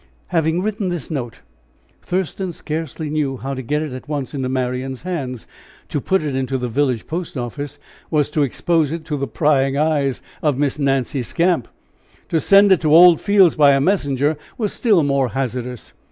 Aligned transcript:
Having 0.29 0.63
written 0.63 0.89
this 0.89 1.11
note, 1.11 1.41
Thurston 2.01 2.51
scarcely 2.53 3.07
knew 3.07 3.37
how 3.37 3.53
to 3.53 3.61
get 3.61 3.83
it 3.83 3.93
at 3.93 4.09
once 4.09 4.33
into 4.33 4.49
Marian's 4.49 5.03
hands. 5.03 5.45
To 5.89 6.01
put 6.01 6.23
it 6.23 6.35
into 6.35 6.57
the 6.57 6.67
village 6.67 7.05
post 7.05 7.37
office 7.37 7.77
was 8.09 8.31
to 8.31 8.41
expose 8.41 8.91
it 8.91 9.05
to 9.05 9.15
the 9.15 9.27
prying 9.27 9.77
eyes 9.77 10.23
of 10.41 10.57
Miss 10.57 10.79
Nancy 10.79 11.21
Skamp. 11.21 11.67
To 12.29 12.39
send 12.39 12.71
it 12.71 12.81
to 12.81 12.91
Old 12.95 13.21
Fields, 13.21 13.53
by 13.53 13.73
a 13.73 13.79
messenger, 13.79 14.37
was 14.57 14.73
still 14.73 15.03
more 15.03 15.29
hazardous. 15.29 15.93